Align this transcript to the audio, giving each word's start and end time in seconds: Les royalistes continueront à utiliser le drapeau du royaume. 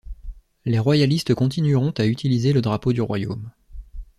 Les 0.65 0.79
royalistes 0.79 1.35
continueront 1.35 1.91
à 1.91 2.07
utiliser 2.07 2.53
le 2.53 2.61
drapeau 2.61 2.91
du 2.91 3.01
royaume. 3.01 3.51